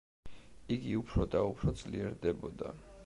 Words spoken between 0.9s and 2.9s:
უფრო და უფრო ძლიერდებოდა.